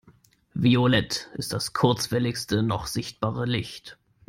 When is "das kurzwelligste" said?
1.53-2.63